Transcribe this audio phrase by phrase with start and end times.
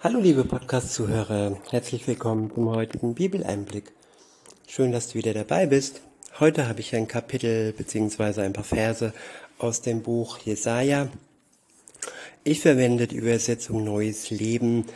[0.00, 3.90] Hallo liebe Podcast-Zuhörer, herzlich willkommen zum heutigen Bibeleinblick.
[4.68, 6.02] Schön, dass du wieder dabei bist.
[6.38, 8.42] Heute habe ich ein Kapitel bzw.
[8.42, 9.12] ein paar Verse
[9.58, 11.08] aus dem Buch Jesaja.
[12.44, 14.86] Ich verwende die Übersetzung Neues Leben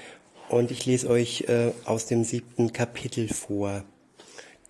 [0.49, 3.83] und ich lese euch äh, aus dem siebten Kapitel vor.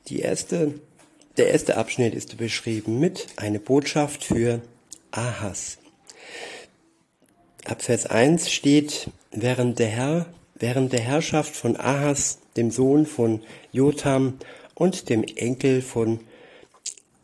[0.09, 0.81] Die erste,
[1.37, 4.63] der erste Abschnitt ist beschrieben mit eine Botschaft für
[5.11, 5.77] Ahas.
[7.65, 10.27] Ab Vers 1 steht, während der Herr,
[10.57, 14.39] während der Herrschaft von Ahas, dem Sohn von Jotham
[14.75, 16.19] und dem Enkel von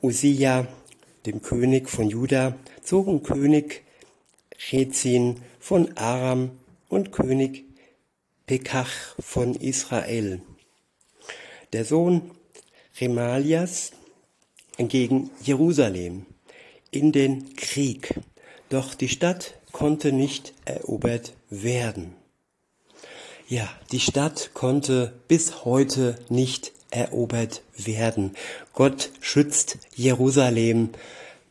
[0.01, 0.69] Usia,
[1.27, 2.55] dem König von Juda,
[2.85, 3.83] zogen König
[4.71, 6.53] Rezin von Aram
[6.89, 7.65] und König
[8.47, 10.41] Pekach von Israel.
[11.73, 12.31] Der Sohn
[13.01, 13.91] Remalias
[14.79, 16.27] gegen Jerusalem
[16.93, 18.15] in den Krieg.
[18.69, 22.15] Doch die Stadt konnte nicht erobert werden.
[23.49, 28.35] Ja, die Stadt konnte bis heute nicht erobert werden.
[28.75, 30.91] Gott schützt Jerusalem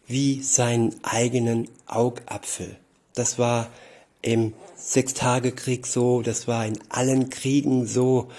[0.06, 2.76] wie seinen eigenen Augapfel.
[3.14, 3.70] Das war
[4.22, 8.30] im Sechstagekrieg so, das war in allen Kriegen so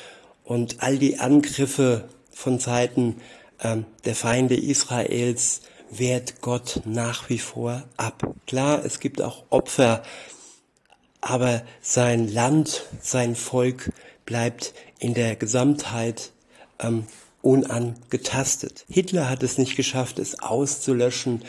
[0.44, 3.16] und all die Angriffe von Seiten
[3.60, 8.34] ähm, der Feinde Israels wehrt Gott nach wie vor ab.
[8.46, 10.02] Klar, es gibt auch Opfer,
[11.20, 13.92] aber sein Land, sein Volk
[14.24, 16.32] bleibt in der Gesamtheit
[16.78, 17.06] ähm,
[17.42, 18.84] unangetastet.
[18.88, 21.42] Hitler hat es nicht geschafft, es auszulöschen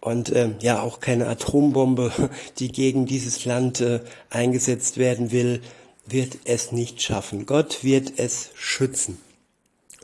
[0.00, 2.12] und ähm, ja auch keine Atombombe,
[2.58, 5.62] die gegen dieses Land äh, eingesetzt werden will,
[6.06, 7.46] wird es nicht schaffen.
[7.46, 9.18] Gott wird es schützen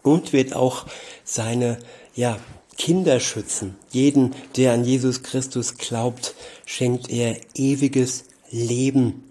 [0.03, 0.87] und wird auch
[1.25, 1.79] seine
[2.15, 2.39] ja
[2.77, 3.77] Kinder schützen.
[3.91, 6.35] Jeden, der an Jesus Christus glaubt,
[6.67, 9.25] schenkt er ewiges Leben.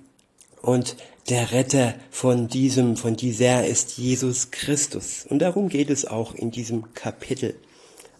[0.62, 0.96] Und
[1.30, 5.26] der Retter von diesem, von dieser ist Jesus Christus.
[5.28, 7.56] Und darum geht es auch in diesem Kapitel.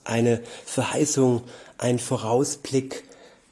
[0.04, 1.44] Eine Verheißung,
[1.78, 3.04] ein Vorausblick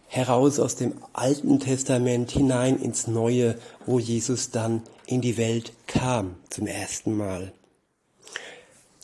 [0.07, 3.56] heraus aus dem Alten Testament hinein ins Neue,
[3.86, 7.53] wo Jesus dann in die Welt kam zum ersten Mal.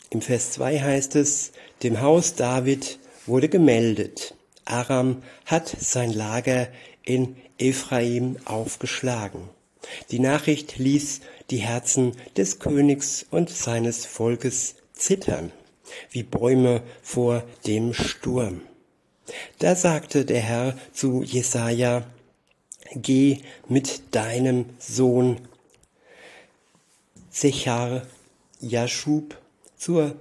[0.09, 1.51] Im Vers 2 heißt es,
[1.83, 4.35] dem Haus David wurde gemeldet.
[4.65, 6.67] Aram hat sein Lager
[7.03, 9.49] in Ephraim aufgeschlagen.
[10.11, 11.21] Die Nachricht ließ
[11.51, 15.51] die Herzen des Königs und seines Volkes zittern,
[16.09, 18.61] wie Bäume vor dem Sturm.
[19.59, 22.05] Da sagte der Herr zu Jesaja,
[22.93, 25.39] Geh mit deinem Sohn
[27.31, 28.03] Sechar
[28.59, 29.35] Jaschub
[29.77, 30.15] zur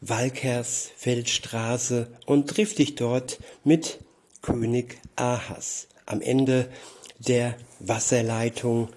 [0.00, 4.00] Walkersfeldstraße und triff dich dort mit
[4.42, 6.70] König Ahas am Ende
[7.18, 8.88] der Wasserleitung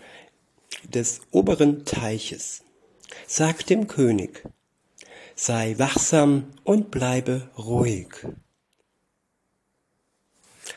[0.83, 2.63] des oberen Teiches.
[3.27, 4.43] Sag dem König,
[5.35, 8.25] sei wachsam und bleibe ruhig.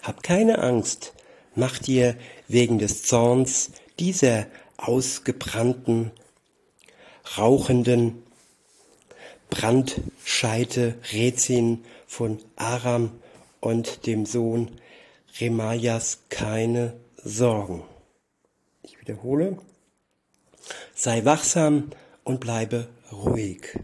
[0.03, 1.15] Hab keine Angst,
[1.55, 4.47] mach dir wegen des Zorns dieser
[4.77, 6.13] ausgebrannten,
[7.37, 8.23] rauchenden
[9.51, 13.13] Brandscheite Rezin von Aram
[13.61, 14.71] und dem Sohn
[15.41, 17.83] Remajas keine Sorgen.
[18.83, 19.59] Ich wiederhole,
[20.95, 21.91] sei wachsam
[22.25, 23.79] und bleibe ruhig.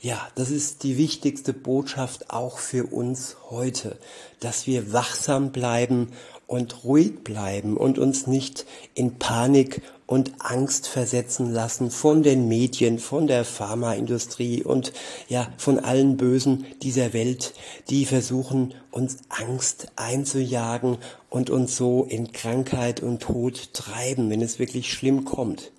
[0.00, 3.98] Ja, das ist die wichtigste Botschaft auch für uns heute,
[4.40, 6.12] dass wir wachsam bleiben
[6.48, 12.98] und ruhig bleiben und uns nicht in Panik und Angst versetzen lassen von den Medien,
[12.98, 14.94] von der Pharmaindustrie und
[15.28, 17.52] ja, von allen Bösen dieser Welt,
[17.90, 20.96] die versuchen, uns Angst einzujagen
[21.28, 25.70] und uns so in Krankheit und Tod treiben, wenn es wirklich schlimm kommt.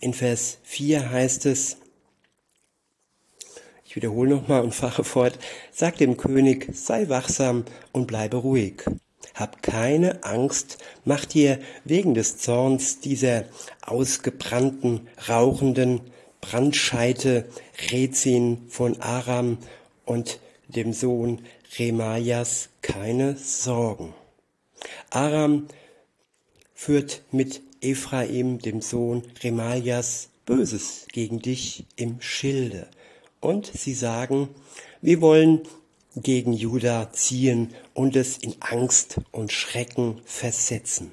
[0.00, 1.76] In Vers 4 heißt es,
[3.84, 5.38] ich wiederhole nochmal und fahre fort,
[5.70, 8.84] sag dem König, sei wachsam und bleibe ruhig.
[9.34, 13.44] Hab keine Angst, mach dir wegen des Zorns dieser
[13.82, 16.00] ausgebrannten, rauchenden
[16.40, 17.46] Brandscheite
[17.90, 19.58] Rezin von Aram
[20.04, 21.42] und dem Sohn
[21.78, 24.14] Remajas keine Sorgen.
[25.10, 25.66] Aram
[26.74, 32.88] führt mit Ephraim, dem Sohn Remajas, Böses gegen dich im Schilde.
[33.40, 34.48] Und sie sagen,
[35.00, 35.60] wir wollen
[36.16, 41.12] gegen Juda ziehen und es in Angst und Schrecken versetzen.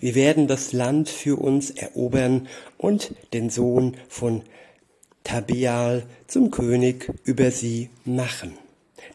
[0.00, 4.42] Wir werden das Land für uns erobern und den Sohn von
[5.24, 8.54] Tabeal zum König über sie machen.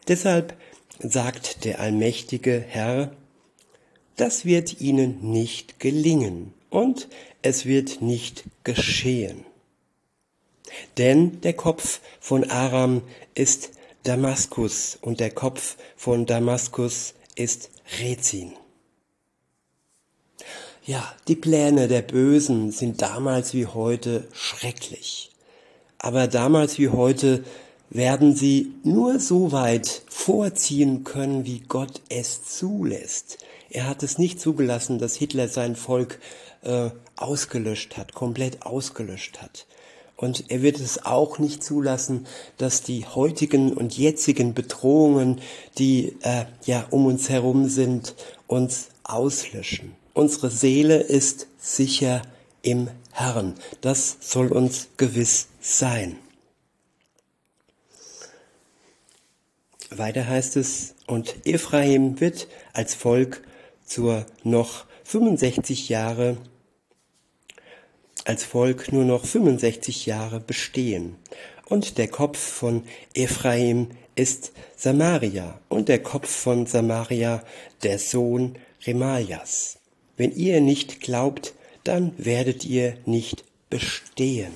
[0.08, 0.56] Deshalb
[1.00, 3.12] sagt der allmächtige Herr,
[4.16, 7.08] das wird ihnen nicht gelingen und
[7.40, 9.44] es wird nicht geschehen.
[10.96, 13.02] Denn der Kopf von Aram
[13.34, 13.70] ist
[14.02, 17.70] Damaskus und der Kopf von Damaskus ist
[18.00, 18.52] Rezin.
[20.84, 25.30] Ja, die Pläne der Bösen sind damals wie heute schrecklich.
[25.98, 27.44] Aber damals wie heute
[27.88, 33.38] werden sie nur so weit vorziehen können, wie Gott es zulässt.
[33.70, 36.18] Er hat es nicht zugelassen, dass Hitler sein Volk
[36.62, 39.66] äh, ausgelöscht hat, komplett ausgelöscht hat.
[40.22, 45.40] Und er wird es auch nicht zulassen, dass die heutigen und jetzigen Bedrohungen,
[45.78, 48.14] die äh, ja um uns herum sind,
[48.46, 49.96] uns auslöschen.
[50.14, 52.22] Unsere Seele ist sicher
[52.62, 53.54] im Herrn.
[53.80, 56.16] Das soll uns gewiss sein.
[59.90, 63.42] Weiter heißt es, und Ephraim wird als Volk
[63.84, 66.36] zur noch 65 Jahre
[68.24, 71.16] als Volk nur noch 65 Jahre bestehen.
[71.66, 72.84] Und der Kopf von
[73.14, 77.42] Ephraim ist Samaria und der Kopf von Samaria
[77.82, 79.78] der Sohn Remalias.
[80.16, 81.54] Wenn ihr nicht glaubt,
[81.84, 84.52] dann werdet ihr nicht bestehen.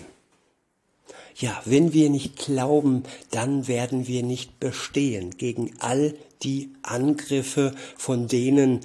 [1.38, 8.28] Ja, wenn wir nicht glauben, dann werden wir nicht bestehen gegen all die Angriffe von
[8.28, 8.80] denen,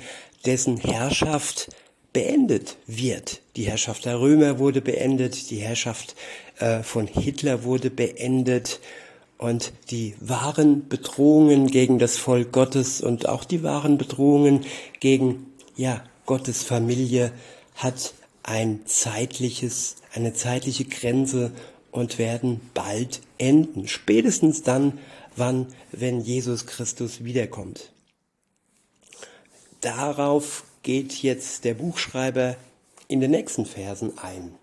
[0.45, 1.69] dessen Herrschaft
[2.13, 3.41] beendet wird.
[3.55, 6.15] Die Herrschaft der Römer wurde beendet, die Herrschaft
[6.59, 8.79] äh, von Hitler wurde beendet
[9.37, 14.65] und die wahren Bedrohungen gegen das Volk Gottes und auch die wahren Bedrohungen
[14.99, 17.31] gegen ja Gottes Familie
[17.75, 18.13] hat
[18.43, 21.51] ein zeitliches eine zeitliche Grenze
[21.91, 23.87] und werden bald enden.
[23.87, 24.99] Spätestens dann,
[25.35, 27.91] wann, wenn Jesus Christus wiederkommt.
[29.81, 32.55] Darauf geht jetzt der Buchschreiber
[33.07, 34.55] in den nächsten Versen ein.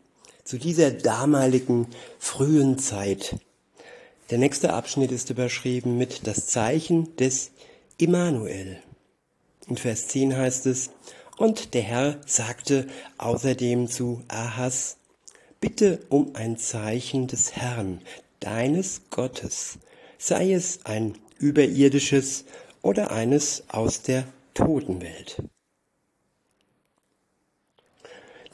[0.44, 1.86] Zu dieser damaligen
[2.18, 3.36] frühen Zeit.
[4.30, 7.50] Der nächste Abschnitt ist überschrieben mit das Zeichen des
[7.98, 8.82] Immanuel.
[9.68, 10.90] In Vers 10 heißt es,
[11.36, 12.86] und der Herr sagte
[13.18, 14.96] außerdem zu Ahas,
[15.60, 18.00] bitte um ein Zeichen des Herrn,
[18.40, 19.78] deines Gottes,
[20.18, 22.44] sei es ein überirdisches
[22.82, 24.24] oder eines aus der
[24.54, 25.42] Totenwelt.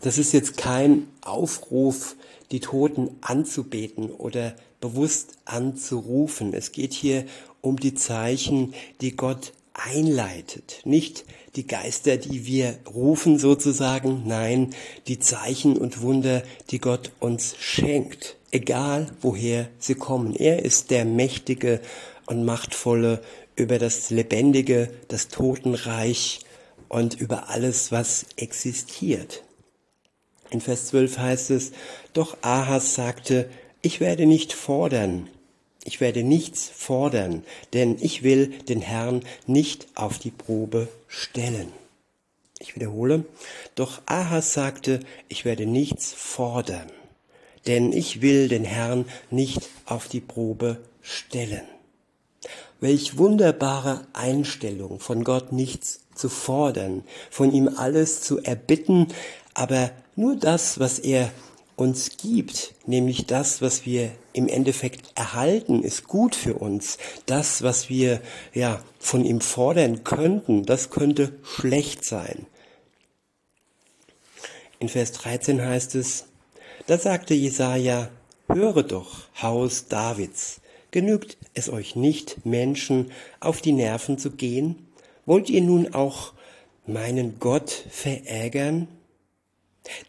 [0.05, 2.17] Das ist jetzt kein Aufruf,
[2.53, 6.53] die Toten anzubeten oder bewusst anzurufen.
[6.53, 7.25] Es geht hier
[7.63, 10.83] um die Zeichen, die Gott einleitet.
[10.85, 11.25] Nicht
[11.57, 14.75] die Geister, die wir rufen sozusagen, nein,
[15.09, 20.37] die Zeichen und Wunder, die Gott uns schenkt, egal woher sie kommen.
[20.37, 21.81] Er ist der mächtige
[22.27, 23.23] und machtvolle
[23.57, 26.41] über das Lebendige, das Totenreich
[26.91, 29.43] und über alles, was existiert.
[30.51, 31.73] In Vers 12 heißt es,
[32.13, 33.49] doch Ahas sagte,
[33.83, 35.29] ich werde nicht fordern,
[35.85, 37.45] ich werde nichts fordern,
[37.75, 41.69] denn ich will den Herrn nicht auf die Probe stellen.
[42.59, 43.25] Ich wiederhole,
[43.75, 46.91] doch Ahas sagte, ich werde nichts fordern,
[47.67, 51.69] denn ich will den Herrn nicht auf die Probe stellen.
[52.81, 59.09] Welch wunderbare Einstellung, von Gott nichts zu fordern, von ihm alles zu erbitten,
[59.55, 61.31] aber nur das, was er
[61.77, 66.99] uns gibt, nämlich das, was wir im Endeffekt erhalten, ist gut für uns.
[67.27, 68.21] Das, was wir
[68.53, 72.47] ja von ihm fordern könnten, das könnte schlecht sein.
[74.79, 76.27] In Vers 13 heißt es,
[76.87, 78.09] da sagte Jesaja,
[78.49, 84.87] höre doch, Haus Davids, genügt es euch nicht, Menschen auf die Nerven zu gehen?
[85.27, 86.35] Wollt ihr nun auch
[86.87, 88.89] meinen Gott verärgern?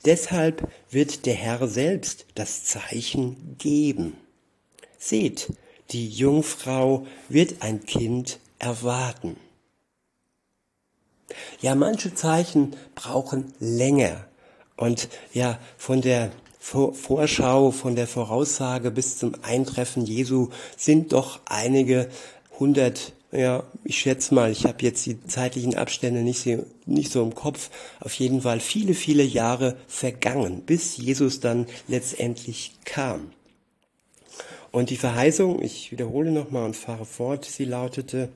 [0.05, 4.17] Deshalb wird der Herr selbst das Zeichen geben.
[4.97, 5.53] Seht,
[5.91, 9.37] die Jungfrau wird ein Kind erwarten.
[11.61, 14.27] Ja, manche Zeichen brauchen länger.
[14.77, 22.09] Und ja, von der Vorschau, von der Voraussage bis zum Eintreffen Jesu sind doch einige
[22.59, 27.23] hundert ja, ich schätze mal, ich habe jetzt die zeitlichen Abstände nicht so, nicht so
[27.23, 33.31] im Kopf, auf jeden Fall viele, viele Jahre vergangen, bis Jesus dann letztendlich kam.
[34.71, 38.29] Und die Verheißung, ich wiederhole nochmal und fahre fort, sie lautete,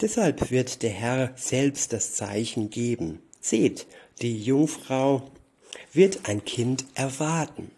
[0.00, 3.20] Deshalb wird der Herr selbst das Zeichen geben.
[3.40, 3.86] Seht,
[4.22, 5.30] die Jungfrau
[5.92, 7.70] wird ein Kind erwarten.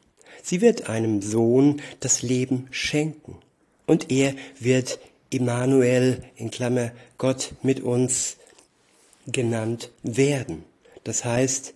[0.43, 3.39] Sie wird einem Sohn das Leben schenken.
[3.87, 4.99] Und er wird
[5.31, 8.37] Immanuel in Klammer Gott mit uns
[9.27, 10.65] genannt werden.
[11.05, 11.75] Das heißt,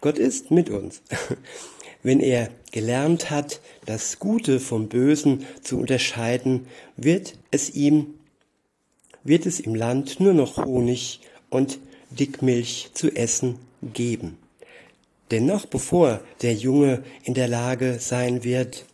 [0.00, 1.02] Gott ist mit uns.
[2.02, 6.66] Wenn er gelernt hat, das Gute vom Bösen zu unterscheiden,
[6.96, 8.14] wird es ihm,
[9.22, 11.78] wird es im Land nur noch Honig und
[12.10, 14.38] Dickmilch zu essen geben.
[15.30, 18.84] Denn noch bevor der Junge in der Lage sein wird,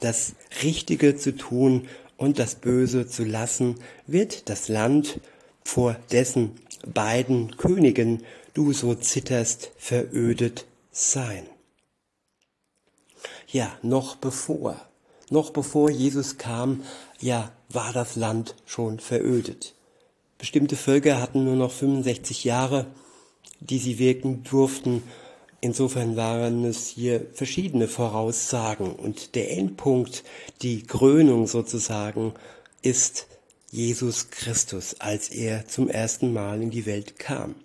[0.00, 1.88] das Richtige zu tun
[2.18, 5.20] und das Böse zu lassen, wird das Land,
[5.64, 6.52] vor dessen
[6.86, 11.46] beiden Königen du so zitterst, verödet sein.
[13.50, 14.76] Ja, noch bevor,
[15.30, 16.82] noch bevor Jesus kam,
[17.20, 19.74] ja, war das Land schon verödet.
[20.38, 22.86] Bestimmte Völker hatten nur noch 65 Jahre,
[23.60, 25.02] die sie wirken durften.
[25.60, 28.92] Insofern waren es hier verschiedene Voraussagen.
[28.92, 30.22] Und der Endpunkt,
[30.62, 32.34] die Krönung sozusagen,
[32.82, 33.26] ist
[33.70, 37.56] Jesus Christus, als er zum ersten Mal in die Welt kam.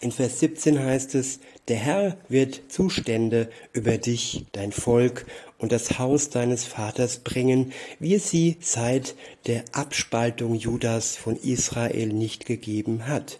[0.00, 1.38] In Vers 17 heißt es,
[1.68, 5.26] der Herr wird Zustände über dich, dein Volk
[5.58, 9.14] und das Haus deines Vaters bringen, wie es sie seit
[9.46, 13.38] der Abspaltung Judas von Israel nicht gegeben hat.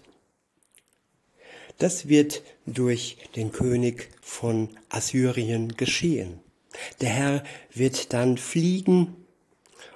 [1.78, 6.40] Das wird durch den König von Assyrien geschehen.
[7.00, 9.16] Der Herr wird dann fliegen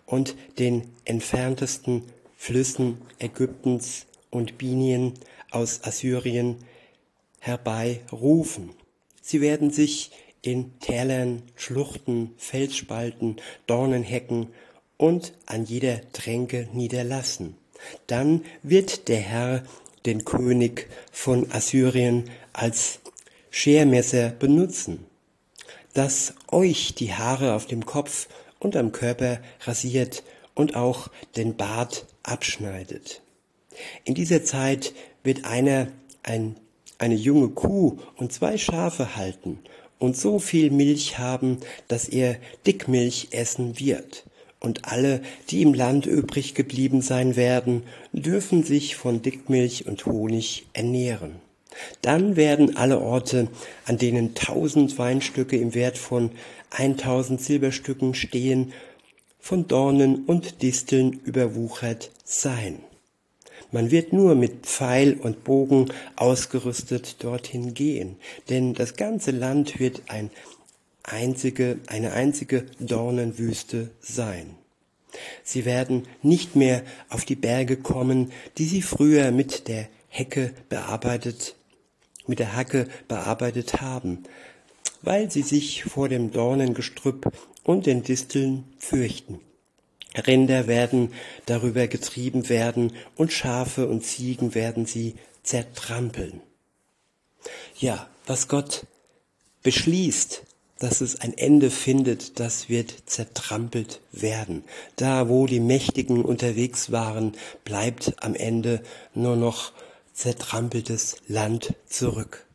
[0.04, 2.02] und den entferntesten
[2.36, 5.14] Flüssen Ägyptens und Binien
[5.50, 6.56] aus Assyrien
[7.40, 8.70] herbeirufen.
[9.22, 10.10] Sie werden sich
[10.42, 14.48] in Tälern, Schluchten, Felsspalten, Dornenhecken
[14.96, 17.56] und an jeder Tränke niederlassen.
[18.06, 19.62] Dann wird der Herr
[20.06, 23.00] den König von Assyrien als
[23.50, 25.04] Schermesser benutzen,
[25.94, 30.22] das euch die Haare auf dem Kopf und am Körper rasiert
[30.54, 33.22] und auch den Bart abschneidet.
[34.04, 35.88] In dieser Zeit wird einer
[36.22, 36.56] ein,
[36.98, 39.58] eine junge Kuh und zwei Schafe halten
[39.98, 41.58] und so viel Milch haben,
[41.88, 42.36] dass er
[42.66, 44.24] Dickmilch essen wird.
[44.60, 45.20] Und alle,
[45.50, 47.82] die im Land übrig geblieben sein werden,
[48.12, 51.36] dürfen sich von Dickmilch und Honig ernähren.
[52.02, 53.48] Dann werden alle Orte,
[53.84, 56.30] an denen tausend Weinstücke im Wert von
[56.70, 58.72] eintausend Silberstücken stehen,
[59.38, 62.80] von Dornen und Disteln überwuchert sein.
[63.72, 65.86] Man wird nur mit Pfeil und Bogen
[66.16, 68.16] ausgerüstet dorthin gehen,
[68.48, 70.30] denn das ganze Land wird ein
[71.06, 74.56] einzige, eine einzige Dornenwüste sein.
[75.42, 81.56] Sie werden nicht mehr auf die Berge kommen, die sie früher mit der Hecke bearbeitet,
[82.26, 84.24] mit der Hacke bearbeitet haben,
[85.02, 87.32] weil sie sich vor dem Dornengestrüpp
[87.62, 89.40] und den Disteln fürchten.
[90.26, 91.12] Rinder werden
[91.44, 96.40] darüber getrieben werden und Schafe und Ziegen werden sie zertrampeln.
[97.78, 98.86] Ja, was Gott
[99.62, 100.42] beschließt,
[100.78, 104.64] dass es ein Ende findet, das wird zertrampelt werden.
[104.96, 107.32] Da, wo die Mächtigen unterwegs waren,
[107.64, 108.82] bleibt am Ende
[109.14, 109.72] nur noch
[110.12, 112.46] zertrampeltes Land zurück,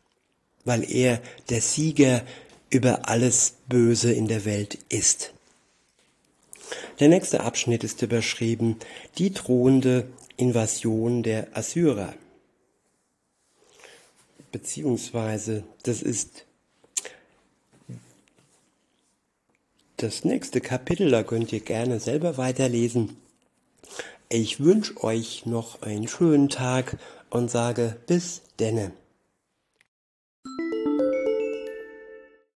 [0.64, 2.22] weil er der Sieger
[2.70, 5.32] über alles Böse in der Welt ist.
[7.00, 8.76] Der nächste Abschnitt ist überschrieben
[9.18, 12.14] Die drohende Invasion der Assyrer.
[14.50, 16.46] Beziehungsweise, das ist
[20.02, 23.16] das nächste Kapitel, da könnt ihr gerne selber weiterlesen.
[24.28, 26.98] Ich wünsche euch noch einen schönen Tag
[27.30, 28.92] und sage bis denne.